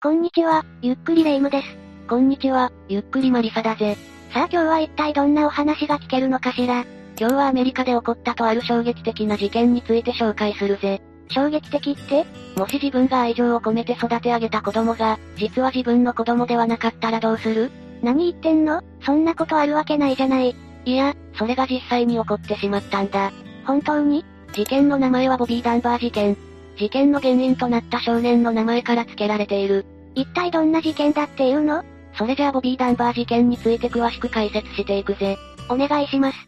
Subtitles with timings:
[0.00, 1.66] こんにちは、ゆっくりレ夢ムです。
[2.08, 3.96] こんにちは、ゆっくりマリサだぜ。
[4.32, 6.86] さあ今日は一体どんなお話が聞けるのかしら
[7.18, 11.02] 今日はアメリカで起こったとある衝撃的な事件について紹介するぜ。
[11.30, 12.24] 衝撃的って？
[12.56, 17.72] もし自分が愛情を込めて育て上げた子供が、実は自分の子供ではなかったらどうする？
[18.00, 18.80] 何言ってんの？
[19.04, 20.54] そんなことあるわけないじゃない。
[20.84, 23.32] いや、それが実際に起こってしまったんだ。
[23.64, 24.24] 本当に？
[24.52, 26.36] 事件の名前はボビー・ダンバー事件。
[26.78, 29.84] 事件の原因となった少年の名前から付けられている。
[30.14, 31.82] 一体どんな事件だっていうの？
[32.14, 35.36] それじゃあボビー・ダンバー事件について詳しく解説していくぜ。
[35.68, 36.38] お願いします。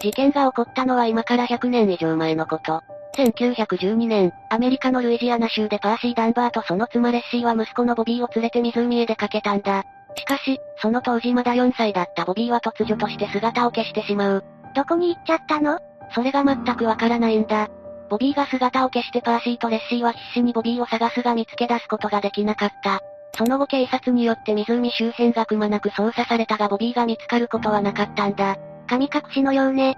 [0.00, 2.82] 事件が起こったのは今から100年以上前のこと。
[3.16, 9.84] 1912年、アメリカのルイジアナ州でパーシー・ダンバーとその妻レッシーは息子のボビーを連れて湖へ出かけたんだ。
[10.16, 14.44] しかし、その当時まだ4歳だったボビーは突如として姿を消してしまう。
[14.76, 15.80] どこに行っちゃったの？
[16.14, 17.68] それが全くわからないんだ。
[18.08, 23.00] ボビーが姿を消してパーシーとレッシーは必死にボビーを探すが見つけ出すことができなかった。
[23.36, 28.56] その後警察によって湖周辺がくまなく捜査されたがボビーが見つかることはなかったんだ。
[28.88, 29.96] 神隠しのようね。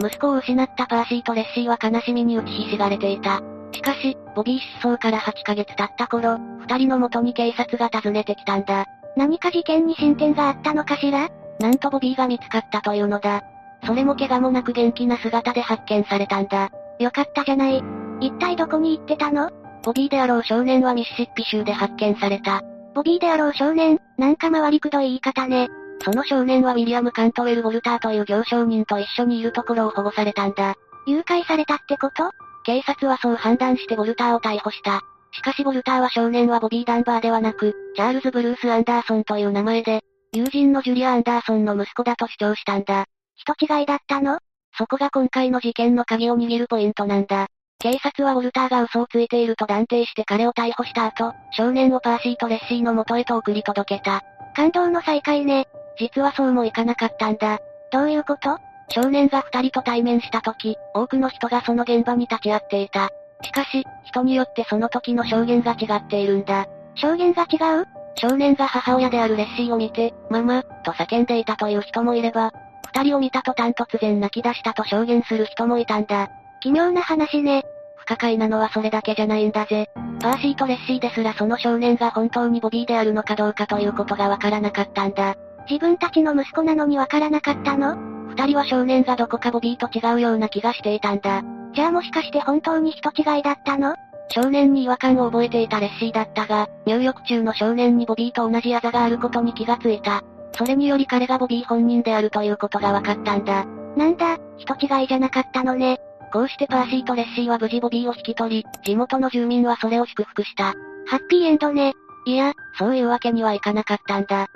[0.00, 3.40] 息子を失ったパーシーとレッシーは悲しみに打ちひしがれていた。
[3.72, 8.86] しかし、ボビー失踪から8ヶ月経った頃、二人の元に警察が訪ねてきたんだ。
[9.16, 11.28] 何か事件に進展があったのかしら？
[11.60, 13.42] なんとボビーが見つかったというのだ。
[13.84, 16.70] それも怪我もなく元気な姿で発見されたんだ。
[16.98, 17.82] よかったじゃない。
[18.20, 19.50] 一体どこに行ってたの？
[19.84, 22.62] ボビーであろう少年はミシシッピ州で発見された。
[22.94, 25.68] ボビーであろう少年、なんか回りくどい言い方ね。
[26.04, 30.74] その少年はウィリアム・カントウェル・ウォルターという行商人と一緒にいるところを保護されたんだ。
[31.06, 32.30] 誘拐されたってこと？
[32.64, 35.00] 警察はそう判断してボルターを逮捕した。
[35.30, 43.06] しかしボルターは少年はボビー・ダンバーではなく、チャールズ・ブルース・アンダーソンという名前で、友人のジュリア・アンダーソンの息子だと主張したんだ。
[43.38, 44.40] 人違いだったの？
[44.76, 47.46] そこが今回の事件の鍵を握るポイントなんだ。
[47.78, 54.22] 警察はウォルターが嘘をついていると断定して彼を逮捕した後、少年をパーシーとレッシーの元へと送り届けた。
[54.56, 55.68] 感動の再会ね。
[56.00, 57.60] 実はそうもいかなかったんだ。
[57.92, 58.58] どういうこと？
[58.90, 63.10] 少年が二人と対面した時、多くの人がその現場に立ち会っていた。
[63.44, 66.66] しかし、人によってその時の証言が違っているんだ。
[66.96, 67.86] 証言が違う？
[68.16, 72.50] 少年が母親であるレッシーを見て、ママ、と叫んでいたという人もいれば、
[72.98, 76.30] 二人を見た途端突然泣き出したと証言する人もいたんだ。
[76.60, 77.62] 奇妙な話ね。
[77.96, 79.88] 不可解なのはそれだけじゃないんだぜ。
[80.20, 85.36] パーシーとレッシーですらその少年が本当にボビーであるのかどうかということがわからなかったんだ。
[85.70, 87.94] 自分たちの息子なのにわからなかったの？
[88.30, 91.42] 二人は少年がどこかボビーと違うような気がしていたんだ。
[91.74, 93.94] じゃあもしかして本当に人違いだったの？
[94.30, 100.24] 少年に違和感を覚えていたレッシーだったが、入浴中の少年にボビーと同じあざがあることに気がついた。
[100.58, 103.64] それにより彼がボビー本人であるということが分かったんだ。
[103.96, 106.00] なんだ、人違いじゃなかったのね。
[106.32, 110.74] こうしてパーシーとレッシーは無事ボビーを引き取り、地元の住民はそれを祝福した。
[111.06, 111.94] ハッピーエンドね。
[112.26, 114.48] いや、そういうわけにはいかなかったんだ。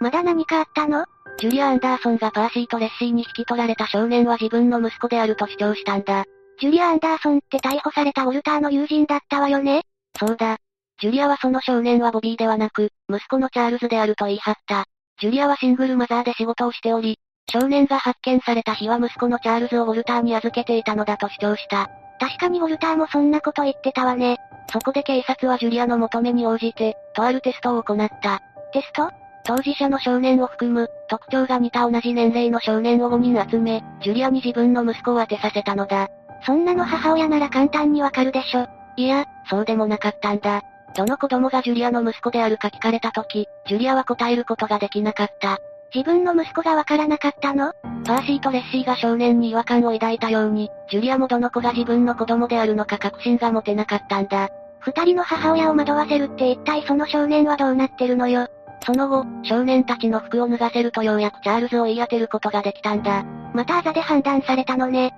[0.00, 1.04] まだ何かあったの？
[1.38, 6.24] ジュリア・アンダーソンがパーシーとレッシーに引き取られた少年は自分の息子であると主張したんだ。
[6.58, 9.82] ジュリア・アンダーソンって逮捕されたウォルターの友人だったわよね？
[10.18, 10.56] そうだ。
[10.98, 14.86] ジュリアはその少年はボビーではなく、息子のチャールズであると言い張った。
[15.20, 17.18] ジュリアはシングルマザーで仕事をしており、
[17.52, 21.90] 少年が発見された日は息子のチャールズをウォルターに預けていたのだと主張した。
[22.18, 24.38] 確かにウォルターもそんなこと言ってたわね。
[24.72, 28.40] そこで警察はジュリアの求めに応じて、とあるテストを行った。
[28.72, 29.10] テスト？
[29.44, 36.08] 当事者の少年を含む、特徴が似た同じ年齢の少年を5人集め、ジュリアに自分の息子を当てさせたのだ。
[36.44, 38.66] そんなの母親なら簡単にわかるでしょ。
[38.96, 40.62] いや、そうでもなかったんだ。
[40.96, 45.58] どの子供がジュリアの息子であるか聞かれた時、ジュリアは答えることができなかった。
[45.94, 47.74] 自分の息子がわからなかったの？
[48.04, 54.48] パーシーとレッシーが少年に違和感を抱いたように、ジュリアもどの子が自分の子供であるのか確信が持てなかったんだ。
[54.80, 58.48] 二人の母親を惑わせるって一体その少年はどうなってるのよ？
[58.84, 63.24] その後、少年たちの服を脱がせるとようやくチャールズを言い当てることができたんだ。
[63.52, 65.14] またあざで判断されたのね。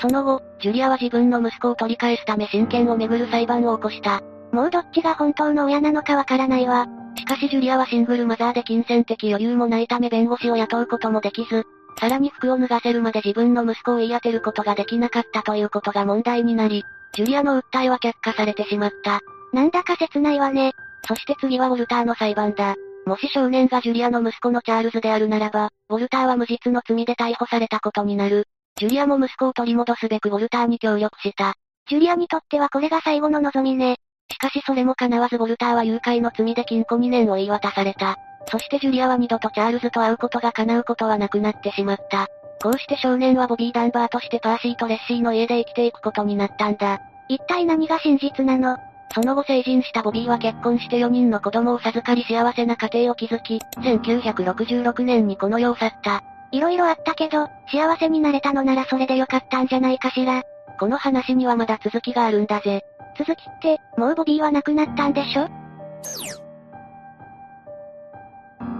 [0.00, 4.20] その後、ジュリアは自分の息子を取り返すため親権をめぐる裁判を起こした。
[4.52, 6.86] もうどっちが本当の親なのかわからないわ。
[7.16, 11.64] しかしジュリアはシングルマザーで金銭的余裕もないため弁護士を雇うこともできず、
[12.00, 19.20] さらに服を脱がせるまで自分の息子を言い当てることができなかったということが問題になり、ジュリアの訴えは却下されてしまった。
[19.52, 20.72] なんだか切ないわね。
[21.06, 22.76] そして次はウォルターの裁判だ。
[23.06, 28.46] もし少年がジュリアの息子のチャールズであるならば、ウォルターは無実の罪で逮捕されたことになる。
[28.78, 31.54] ジュリアも息子を取り戻すべくウォルターに協力した。
[31.88, 33.96] ジュリアにとってはこれが最後の望みね。
[34.30, 38.16] しかしそれも叶わずウォルターは誘拐の罪で禁錮2年を言い渡された。
[38.46, 42.28] そしてジュリアは二度とチャールズと会うことが叶うことはなくなってしまった。
[42.62, 47.00] こうして少年はボビー・ダンバーとしてパーシーとレッシーの家で生きていくことになったんだ。
[47.28, 48.78] 一体何が真実なの？
[49.12, 56.22] その後成人したボビーは結婚して4人の子供を授かり幸せな家庭を築き、1966年にこの世を去った。
[56.50, 60.42] 色々あったけど、幸せになれたのならそれでよかったんじゃないかしら。
[60.80, 62.84] この話にはまだ続きがあるんだぜ。
[63.18, 65.48] 続きって、もうボビーは亡くなったんでしょ？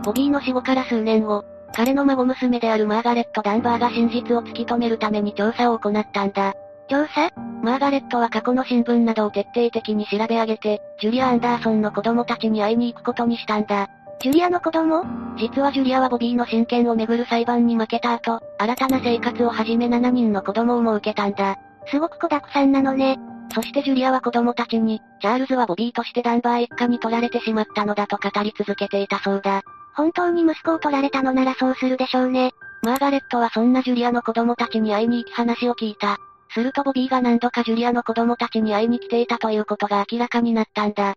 [0.04, 1.44] ボビーの死後から数年後、
[1.74, 6.54] 彼の孫娘であるマーガレット・ダンバーが真実を突き止めるために調査を行ったんだ。
[6.88, 7.30] 調査？
[7.62, 13.90] マーガレットは過去の新聞などを徹底的に調べ上げて、ジュリア・アンダーソンの子供たちに会いに行くことにしたんだ。
[14.20, 15.04] ジュリアの子供？
[15.38, 21.56] 実はジュリアはボビーの親権をめぐる裁判に負けた後、新たな生活を始め7人の子供をも受けたんだ。
[21.86, 23.16] すごく子沢山なのね。
[23.54, 29.62] そしてジュリアは子供たちに、チャールズはボビーとしてダンバー一家に取られてしまったのだと語り続けていたそうだ。
[29.94, 32.50] 本当に息子を取られたのならそうするでしょうね。
[32.82, 36.16] マーガレットはそんなジュリアの子供たちに会いに行き話を聞いた。
[36.50, 41.14] するとボビーが何度かジュリアの子供たちに会いに来ていたということが明らかになったんだ。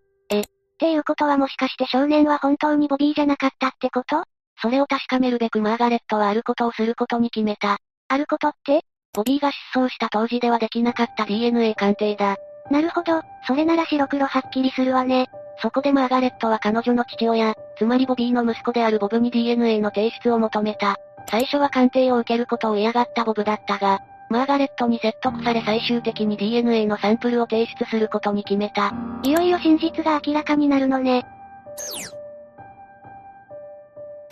[0.82, 4.24] え、っていうことはもしかして少年は本当にボビーじゃなかったってこと？
[4.60, 7.78] それを確かめるべくマーガレットはあることをすることに決めた。
[8.08, 8.82] あることって？
[9.12, 12.36] ボビーが失踪した当時ではできなかった DNA 鑑定だ。
[12.70, 15.28] なるほど、それなら白黒はっきりするわね。
[15.60, 20.96] そこでマーガレットは彼女の父親、つまりボビーの息子であるボブに DNA の提出を求めた。
[21.30, 24.00] 最初は鑑定を受けることを嫌がったボブだったが、
[24.32, 28.90] マーガレットに説得され最終的に DNA のサンプルを提出することに決めた。
[29.22, 31.26] いよいよ真実が明らかになるのね。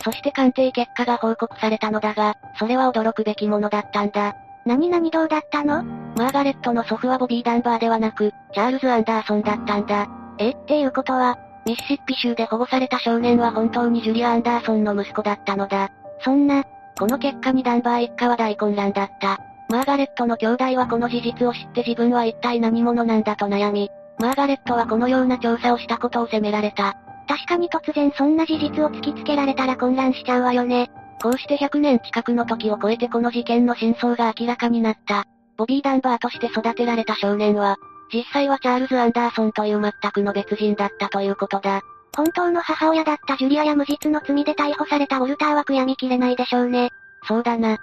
[0.03, 4.33] そして鑑定結果が報告されたのだが、それは驚くべきものだったんだ。
[4.65, 5.83] 何々どうだったの？
[6.17, 10.09] マーガレットの祖父はボビー・ダンバーではなく、チャールズ・アンダーソンだったんだ。
[10.39, 10.49] え？
[10.49, 11.37] っていうことは、
[11.67, 15.91] ミシシッピ州で保護された少年は本当にジュリア・アンダーソンの息子だったのだ。
[16.21, 16.63] そんな、
[16.97, 19.39] この結果にダンバー一家は大混乱だった。
[19.71, 23.89] マーガレットの兄弟はこの事実を知って自分は一体何者なんだと悩み、
[24.19, 26.97] マーガレットはこのような調査をしたことを責められた。
[27.25, 30.91] 確かに突然そんな事実を突きつけられたら混乱しちゃうわよね。
[31.21, 35.23] こうして100年近くの時を超えてこの事件の真相が明らかになった。
[35.55, 37.77] ボビー・ダンバーとして育てられた少年は、
[38.13, 41.81] 実際はチャールズ・アンダーソンという全くの別人だったということだ。
[42.13, 46.89] 本当の母親だったジュリアや無実の罪で逮捕されたウォルターは悔やみきれないでしょうね。
[47.25, 47.77] そうだな。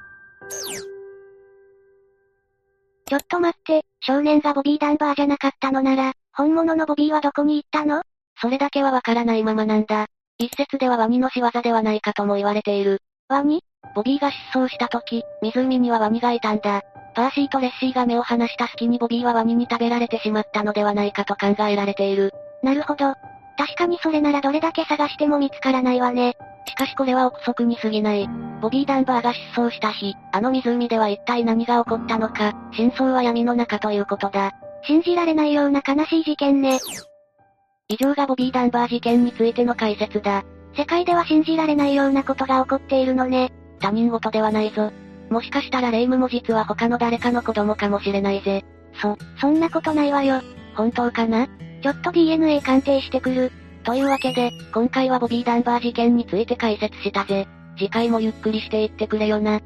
[3.08, 8.02] ちょっと待って、少年がボビー・ダンバーじゃなかったのなら、本物のボビーはどこに行ったの？
[8.40, 10.06] それだけはわからないままなんだ。
[10.38, 13.00] 一説ではワニの仕業ではないかとも言われている。
[13.28, 13.62] ワニ？
[13.94, 16.82] ボビーが失踪した時、湖にはワニがいたんだ。
[17.14, 22.32] パーシーとレッシーが目を離した隙にボビーはワニに食べられてしまったのではないかと考えられている。
[22.62, 23.14] なるほど。
[23.58, 26.37] 確かにそれならどれだけ探しても見つからないわね。
[26.69, 28.28] しかしこれは憶測に過ぎない。
[28.60, 34.52] ボビー・ダンバーが失踪した日、あの湖では一体何が起こったのか、真相は闇の中ということだ。
[34.84, 36.78] 信じられないような悲しい事件ね。
[37.88, 40.44] 以上がボビー・ダンバー事件についての解説だ。
[40.76, 43.50] 世界では信じられないようなことが起こっているのね。
[43.81, 44.93] 他人事ではないぞ。
[45.31, 48.64] もしかしたらレイムも実は他の誰かの子供かもしれないぜ。
[49.00, 50.43] そ、そんなことないわよ。
[50.76, 51.49] 本当かな？
[51.82, 53.52] ちょっと DNA 鑑定してくる。
[53.84, 57.46] というわけで、今回はボビー・ダンバー事件について解説したぜ。
[57.76, 59.60] 次回もゆっくりしていってくれよな。